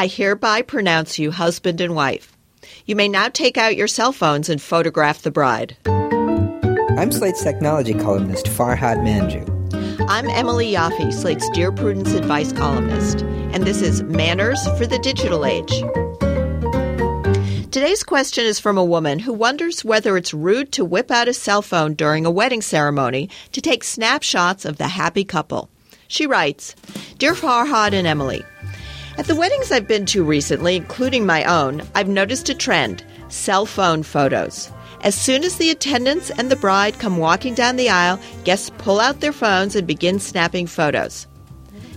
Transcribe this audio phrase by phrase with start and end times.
[0.00, 2.34] I hereby pronounce you husband and wife.
[2.86, 5.76] You may now take out your cell phones and photograph the bride.
[5.84, 9.44] I'm Slate's technology columnist Farhad Manjoo.
[10.08, 13.20] I'm Emily Yoffe, Slate's Dear Prudence advice columnist,
[13.52, 15.82] and this is Manners for the Digital Age.
[17.70, 21.34] Today's question is from a woman who wonders whether it's rude to whip out a
[21.34, 25.68] cell phone during a wedding ceremony to take snapshots of the happy couple.
[26.08, 26.74] She writes
[27.18, 28.42] Dear Farhad and Emily,
[29.20, 33.66] at the weddings I've been to recently, including my own, I've noticed a trend cell
[33.66, 34.72] phone photos.
[35.02, 38.98] As soon as the attendants and the bride come walking down the aisle, guests pull
[38.98, 41.26] out their phones and begin snapping photos.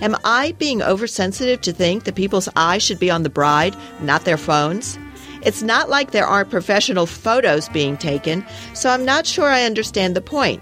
[0.02, 4.26] Am I being oversensitive to think that people's eyes should be on the bride, not
[4.26, 5.00] their phones?
[5.44, 10.14] It's not like there aren't professional photos being taken, so I'm not sure I understand
[10.14, 10.62] the point.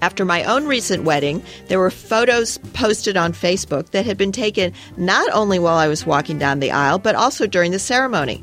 [0.00, 4.72] After my own recent wedding, there were photos posted on Facebook that had been taken
[4.96, 8.42] not only while I was walking down the aisle, but also during the ceremony.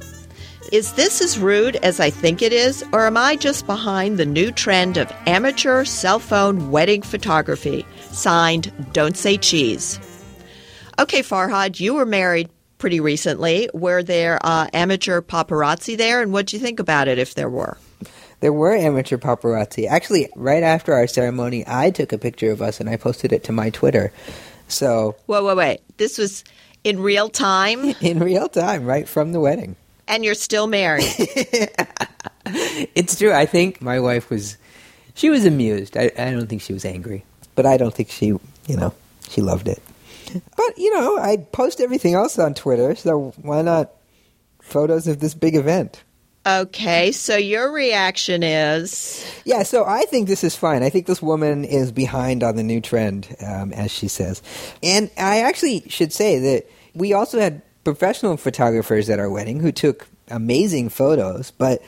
[0.71, 4.25] Is this as rude as I think it is, or am I just behind the
[4.25, 7.85] new trend of amateur cell phone wedding photography?
[8.11, 9.99] Signed, Don't Say Cheese.
[10.97, 13.69] Okay, Farhad, you were married pretty recently.
[13.73, 17.49] Were there uh, amateur paparazzi there, and what do you think about it if there
[17.49, 17.77] were?
[18.39, 19.87] There were amateur paparazzi.
[19.87, 23.43] Actually, right after our ceremony, I took a picture of us and I posted it
[23.45, 24.11] to my Twitter.
[24.67, 25.81] So, Whoa, whoa, wait.
[25.97, 26.43] This was
[26.83, 27.83] in real time?
[28.01, 29.75] In real time, right from the wedding.
[30.07, 31.03] And you're still married.
[32.45, 33.33] it's true.
[33.33, 34.57] I think my wife was,
[35.15, 35.97] she was amused.
[35.97, 37.25] I, I don't think she was angry,
[37.55, 38.93] but I don't think she, you know,
[39.29, 39.81] she loved it.
[40.55, 43.91] But, you know, I post everything else on Twitter, so why not
[44.61, 46.03] photos of this big event?
[46.45, 49.25] Okay, so your reaction is.
[49.45, 50.83] Yeah, so I think this is fine.
[50.83, 54.43] I think this woman is behind on the new trend, um, as she says.
[54.83, 59.71] And I actually should say that we also had professional photographers at our wedding who
[59.71, 61.81] took amazing photos, but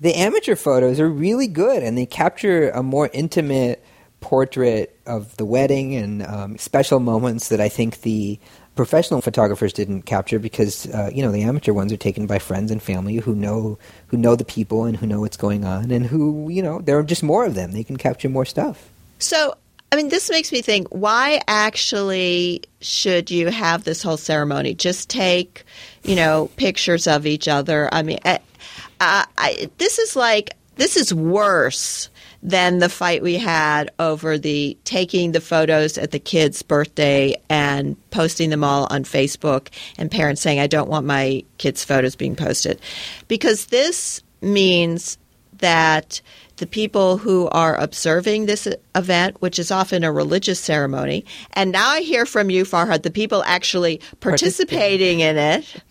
[0.00, 3.84] the amateur photos are really good and they capture a more intimate
[4.20, 8.38] portrait of the wedding and um, special moments that I think the
[8.74, 12.70] professional photographers didn't capture because uh, you know the amateur ones are taken by friends
[12.70, 16.06] and family who know who know the people and who know what's going on and
[16.06, 17.72] who you know there are just more of them.
[17.72, 18.88] They can capture more stuff.
[19.18, 19.54] So
[19.90, 24.74] i mean this makes me think why actually should you have this whole ceremony?
[24.74, 25.64] Just take
[26.02, 27.88] you know pictures of each other.
[27.92, 32.08] I mean I, I, this is like this is worse
[32.42, 37.96] than the fight we had over the taking the photos at the kid's birthday and
[38.10, 42.34] posting them all on Facebook and parents saying, I don't want my kids' photos being
[42.34, 42.80] posted.
[43.28, 45.18] Because this means
[45.58, 46.20] that
[46.56, 51.88] the people who are observing this event, which is often a religious ceremony, and now
[51.90, 55.82] I hear from you, Farhad, the people actually participating in it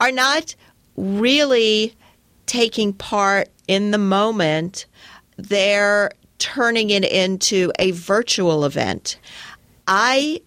[0.00, 0.54] are not
[0.96, 1.94] really
[2.46, 4.86] taking part in the moment
[5.38, 9.18] they're turning it into a virtual event.
[9.86, 10.42] I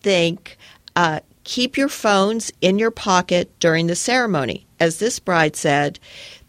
[0.00, 0.56] think
[0.94, 4.66] uh, keep your phones in your pocket during the ceremony.
[4.78, 5.98] As this bride said,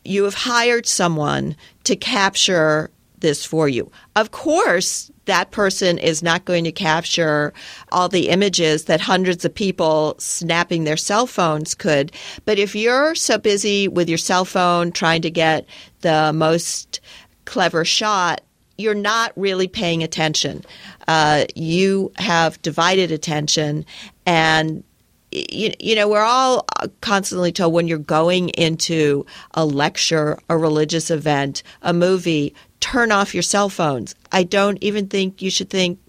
[0.03, 1.55] you have hired someone
[1.85, 3.91] to capture this for you.
[4.15, 7.53] Of course, that person is not going to capture
[7.91, 12.11] all the images that hundreds of people snapping their cell phones could.
[12.45, 15.65] But if you're so busy with your cell phone trying to get
[16.01, 17.01] the most
[17.47, 18.41] clever shot,
[18.77, 20.63] you're not really paying attention.
[21.07, 23.85] Uh, you have divided attention,
[24.27, 24.83] and
[25.31, 26.67] you, you know we're all
[27.01, 29.25] constantly told when you're going into
[29.55, 34.13] a lecture, a religious event, a movie, turn off your cell phones.
[34.31, 35.99] I don't even think you should think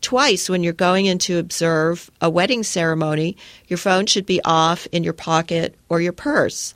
[0.00, 3.36] twice when you're going in to observe a wedding ceremony.
[3.68, 6.74] Your phone should be off in your pocket or your purse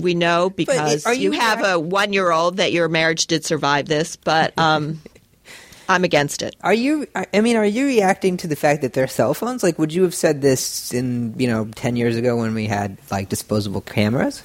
[0.00, 3.86] we know because you, you, have a one year old that your marriage did survive
[3.86, 5.00] this, but um,
[5.88, 6.56] I'm against it.
[6.62, 7.06] Are you?
[7.14, 9.62] I mean, are you reacting to the fact that they're cell phones?
[9.62, 12.98] Like, would you have said this in you know ten years ago when we had
[13.10, 14.42] like disposable cameras?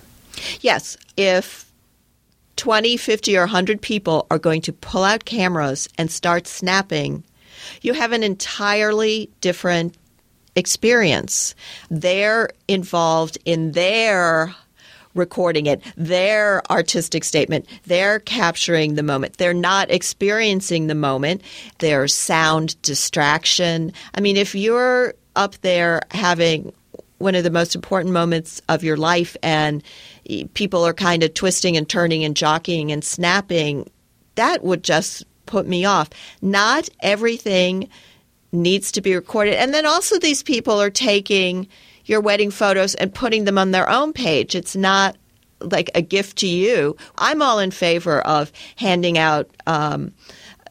[0.61, 1.71] Yes, if
[2.56, 7.23] 20, 50, or 100 people are going to pull out cameras and start snapping,
[7.81, 9.95] you have an entirely different
[10.56, 11.56] experience.
[11.89, 14.56] They're involved in their
[15.13, 19.38] recording it, their artistic statement, they're capturing the moment.
[19.38, 21.42] They're not experiencing the moment.
[21.80, 23.94] There's sound distraction.
[24.15, 26.74] I mean, if you're up there having
[27.18, 29.83] one of the most important moments of your life and
[30.54, 33.89] people are kind of twisting and turning and jockeying and snapping,
[34.36, 36.09] that would just put me off.
[36.42, 37.89] Not everything
[38.51, 39.56] needs to be recorded.
[39.56, 41.68] And then also, these people are taking
[42.05, 44.55] your wedding photos and putting them on their own page.
[44.55, 45.15] It's not
[45.59, 46.97] like a gift to you.
[47.17, 49.50] I'm all in favor of handing out.
[49.67, 50.13] Um,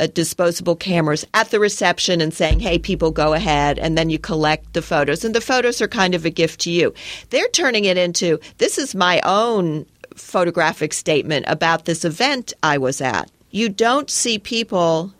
[0.00, 3.78] uh, disposable cameras at the reception and saying, hey, people, go ahead.
[3.78, 5.22] And then you collect the photos.
[5.22, 6.94] And the photos are kind of a gift to you.
[7.30, 9.86] They're turning it into this is my own
[10.16, 13.30] photographic statement about this event I was at.
[13.50, 15.12] You don't see people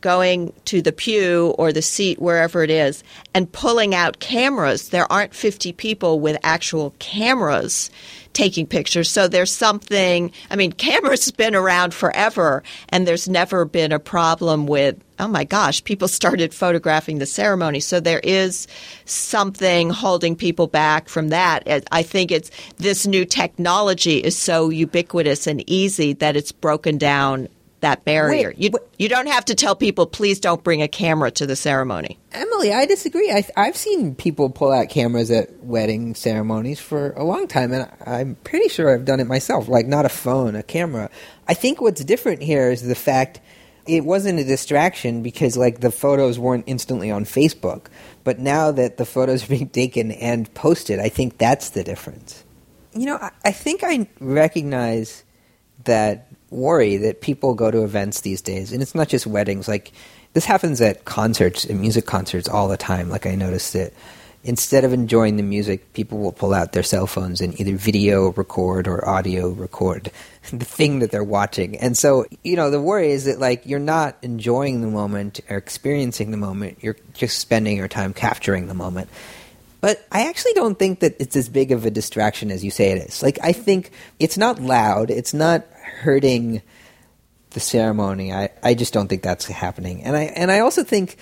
[0.00, 3.02] going to the pew or the seat, wherever it is,
[3.34, 4.88] and pulling out cameras.
[4.88, 7.90] There aren't 50 people with actual cameras
[8.32, 9.10] taking pictures.
[9.10, 13.98] So there's something, I mean, cameras have been around forever, and there's never been a
[13.98, 17.80] problem with, oh my gosh, people started photographing the ceremony.
[17.80, 18.66] So there is
[19.04, 21.84] something holding people back from that.
[21.90, 27.48] I think it's this new technology is so ubiquitous and easy that it's broken down
[27.80, 28.48] that barrier.
[28.48, 28.82] Wait, you, wait.
[28.98, 32.18] you don't have to tell people, please don't bring a camera to the ceremony.
[32.32, 33.30] Emily, I disagree.
[33.30, 37.90] I, I've seen people pull out cameras at wedding ceremonies for a long time, and
[38.06, 39.68] I'm pretty sure I've done it myself.
[39.68, 41.10] Like, not a phone, a camera.
[41.48, 43.40] I think what's different here is the fact
[43.86, 47.86] it wasn't a distraction because, like, the photos weren't instantly on Facebook.
[48.24, 52.44] But now that the photos are being taken and posted, I think that's the difference.
[52.92, 55.24] You know, I, I think I recognize
[55.84, 59.68] that worry that people go to events these days, and it's not just weddings.
[59.68, 59.92] Like
[60.32, 63.08] this happens at concerts, at music concerts, all the time.
[63.08, 63.92] Like I noticed that
[64.42, 68.32] instead of enjoying the music, people will pull out their cell phones and either video
[68.32, 70.10] record or audio record
[70.52, 71.76] the thing that they're watching.
[71.78, 75.56] And so, you know, the worry is that like you're not enjoying the moment or
[75.56, 76.78] experiencing the moment.
[76.80, 79.08] You're just spending your time capturing the moment.
[79.80, 82.90] But I actually don't think that it's as big of a distraction as you say
[82.90, 83.22] it is.
[83.22, 85.10] Like I think it's not loud.
[85.10, 86.62] It's not hurting
[87.50, 88.32] the ceremony.
[88.32, 90.04] I, I just don't think that's happening.
[90.04, 91.16] And I and I also think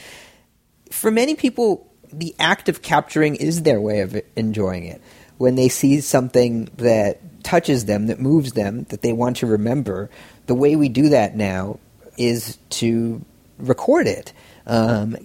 [0.91, 5.03] for many people the act of capturing is their way of enjoying it.
[5.37, 10.11] When they see something that touches them, that moves them, that they want to remember,
[10.47, 11.79] the way we do that now
[12.17, 13.25] is to
[13.59, 14.33] record it.
[14.67, 15.17] Um,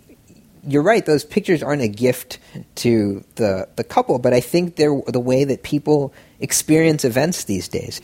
[0.66, 2.40] you're right; those pictures aren't a gift
[2.76, 7.68] to the the couple, but I think they're the way that people experience events these
[7.68, 8.02] days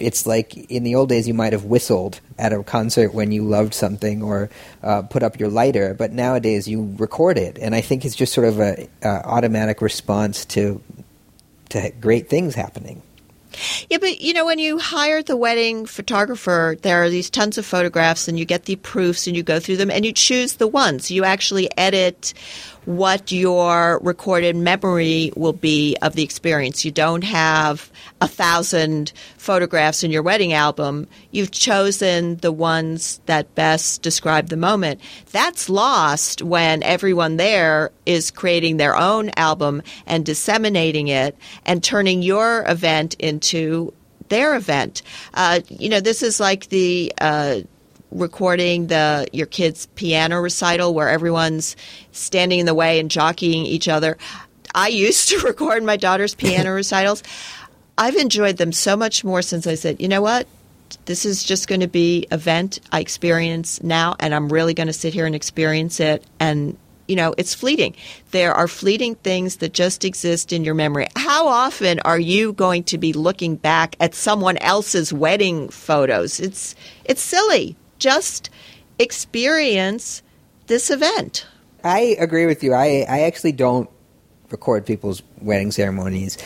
[0.00, 3.42] it's like in the old days you might have whistled at a concert when you
[3.44, 4.50] loved something or
[4.82, 8.32] uh, put up your lighter, but nowadays you record it, and I think it's just
[8.32, 10.82] sort of a uh, automatic response to
[11.70, 13.02] to great things happening.
[13.88, 17.66] Yeah, but you know, when you hire the wedding photographer, there are these tons of
[17.66, 20.68] photographs, and you get the proofs, and you go through them, and you choose the
[20.68, 21.10] ones.
[21.10, 22.34] You actually edit
[22.88, 26.86] what your recorded memory will be of the experience.
[26.86, 27.92] You don't have
[28.22, 31.06] a thousand photographs in your wedding album.
[31.30, 35.02] You've chosen the ones that best describe the moment.
[35.32, 41.36] That's lost when everyone there is creating their own album and disseminating it
[41.66, 43.92] and turning your event into
[44.30, 45.02] their event.
[45.34, 47.60] Uh, you know, this is like the uh,
[48.10, 51.76] recording the your kid's piano recital where everyone's
[52.12, 54.16] standing in the way and jockeying each other.
[54.74, 57.22] I used to record my daughter's piano recitals.
[57.96, 60.46] I've enjoyed them so much more since I said, you know what?
[61.04, 64.92] This is just going to be event I experience now and I'm really going to
[64.92, 66.76] sit here and experience it and
[67.08, 67.96] you know, it's fleeting.
[68.32, 71.06] There are fleeting things that just exist in your memory.
[71.16, 76.38] How often are you going to be looking back at someone else's wedding photos?
[76.38, 76.74] It's
[77.06, 78.50] it's silly just
[78.98, 80.22] experience
[80.66, 81.46] this event.
[81.84, 82.74] I agree with you.
[82.74, 83.88] I, I actually don't
[84.50, 86.38] record people's wedding ceremonies.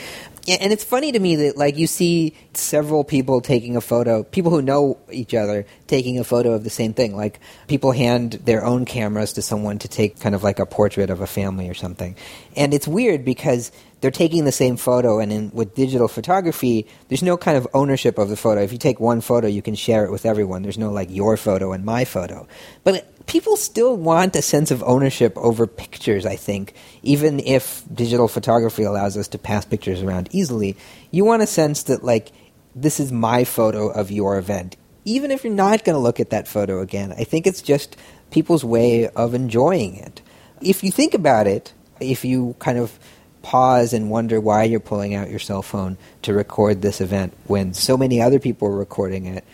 [0.48, 4.50] And it's funny to me that like you see several people taking a photo, people
[4.50, 7.16] who know each other taking a photo of the same thing.
[7.16, 11.10] Like people hand their own cameras to someone to take kind of like a portrait
[11.10, 12.16] of a family or something.
[12.56, 13.70] And it's weird because
[14.02, 18.18] they're taking the same photo, and in, with digital photography, there's no kind of ownership
[18.18, 18.60] of the photo.
[18.60, 20.62] If you take one photo, you can share it with everyone.
[20.62, 22.48] There's no like your photo and my photo.
[22.82, 28.28] But people still want a sense of ownership over pictures, I think, even if digital
[28.28, 30.76] photography allows us to pass pictures around easily.
[31.10, 32.32] You want a sense that, like,
[32.74, 34.76] this is my photo of your event.
[35.04, 37.96] Even if you're not going to look at that photo again, I think it's just
[38.30, 40.22] people's way of enjoying it.
[40.60, 42.98] If you think about it, if you kind of
[43.42, 47.74] pause and wonder why you're pulling out your cell phone to record this event when
[47.74, 49.44] so many other people are recording it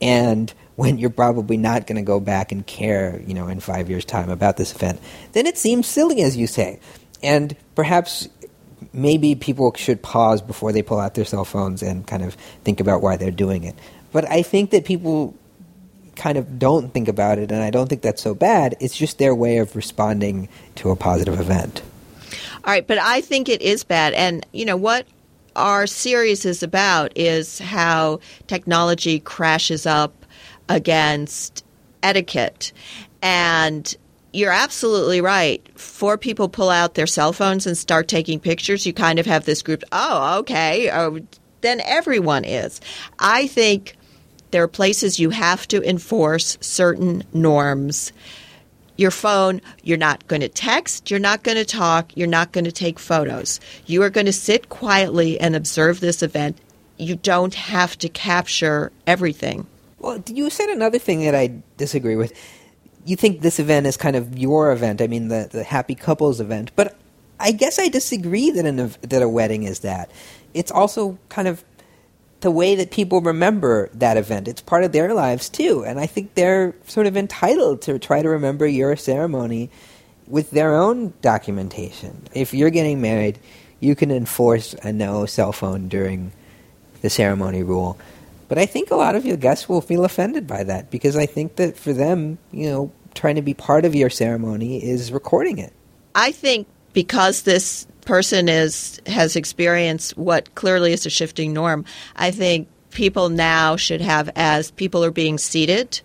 [0.00, 3.88] and when you're probably not going to go back and care, you know, in 5
[3.90, 5.00] years time about this event,
[5.32, 6.80] then it seems silly as you say.
[7.22, 8.28] And perhaps
[8.92, 12.80] maybe people should pause before they pull out their cell phones and kind of think
[12.80, 13.74] about why they're doing it.
[14.12, 15.34] But I think that people
[16.16, 18.76] kind of don't think about it, and I don't think that's so bad.
[18.78, 21.82] It's just their way of responding to a positive event.
[22.64, 24.12] All right, but I think it is bad.
[24.14, 25.06] And, you know, what
[25.56, 30.23] our series is about is how technology crashes up
[30.68, 31.64] against
[32.02, 32.72] etiquette.
[33.22, 33.94] And
[34.32, 35.66] you're absolutely right.
[35.78, 38.86] Four people pull out their cell phones and start taking pictures.
[38.86, 41.20] You kind of have this group, oh, okay, oh,
[41.60, 42.80] then everyone is.
[43.18, 43.96] I think
[44.50, 48.12] there are places you have to enforce certain norms
[48.96, 52.64] your phone, you're not going to text, you're not going to talk, you're not going
[52.64, 53.60] to take photos.
[53.86, 56.58] You are going to sit quietly and observe this event.
[56.96, 59.66] You don't have to capture everything.
[60.04, 62.34] Well, you said another thing that I disagree with.
[63.06, 66.40] You think this event is kind of your event, I mean, the, the happy couples
[66.40, 66.98] event, but
[67.40, 70.10] I guess I disagree that, an, that a wedding is that.
[70.52, 71.64] It's also kind of
[72.40, 74.46] the way that people remember that event.
[74.46, 75.86] It's part of their lives too.
[75.86, 79.70] And I think they're sort of entitled to try to remember your ceremony
[80.26, 82.28] with their own documentation.
[82.34, 83.38] If you're getting married,
[83.80, 86.32] you can enforce a no cell phone during
[87.00, 87.98] the ceremony rule.
[88.54, 91.26] But I think a lot of your guests will feel offended by that because I
[91.26, 95.58] think that for them, you know, trying to be part of your ceremony is recording
[95.58, 95.72] it.
[96.14, 101.84] I think because this person is has experienced what clearly is a shifting norm,
[102.14, 106.00] I think people now should have as people are being seated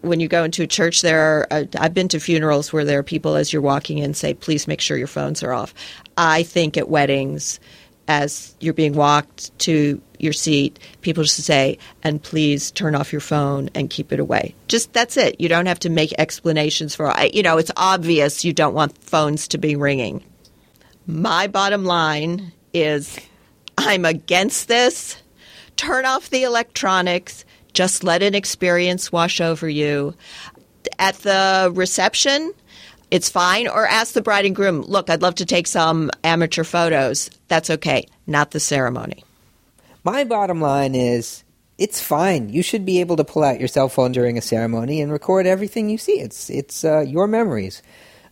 [0.00, 3.00] when you go into a church there are uh, i've been to funerals where there
[3.00, 5.74] are people as you're walking in say please make sure your phones are off
[6.16, 7.60] i think at weddings
[8.08, 13.20] as you're being walked to your seat people just say and please turn off your
[13.20, 17.12] phone and keep it away just that's it you don't have to make explanations for
[17.32, 20.22] you know it's obvious you don't want phones to be ringing
[21.06, 23.18] my bottom line is
[23.78, 25.16] I'm against this.
[25.76, 27.44] Turn off the electronics.
[27.72, 30.14] Just let an experience wash over you.
[30.98, 32.52] At the reception,
[33.14, 33.68] it's fine.
[33.68, 37.30] Or ask the bride and groom, look, I'd love to take some amateur photos.
[37.46, 38.08] That's okay.
[38.26, 39.22] Not the ceremony.
[40.02, 41.44] My bottom line is
[41.78, 42.48] it's fine.
[42.48, 45.46] You should be able to pull out your cell phone during a ceremony and record
[45.46, 46.18] everything you see.
[46.18, 47.82] It's, it's uh, your memories.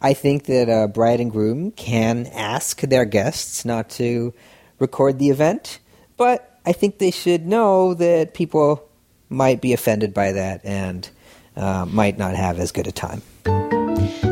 [0.01, 4.35] I think that bride and groom can ask their guests not to
[4.81, 5.79] record the event,
[6.17, 8.89] but I think they should know that people
[9.29, 11.09] might be offended by that and
[11.55, 13.23] uh, might not have as good a time.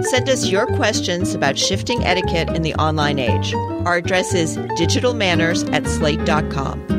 [0.02, 3.54] Send us your questions about shifting etiquette in the online age.
[3.84, 6.90] Our address is digitalmanners at slate.com.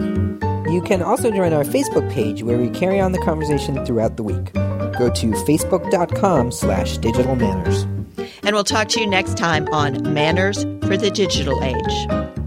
[0.70, 4.24] You can also join our Facebook page where we carry on the conversation throughout the
[4.24, 4.54] week.
[4.54, 7.84] Go to facebook.com slash digitalmanners.
[8.44, 12.40] And we'll talk to you next time on Manners for the Digital Age.